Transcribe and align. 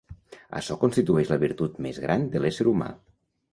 Açò 0.59 0.77
constitueix 0.83 1.29
la 1.33 1.37
virtut 1.45 1.79
més 1.89 2.01
gran 2.07 2.27
de 2.37 2.43
l'ésser 2.45 2.69
humà. 2.75 2.91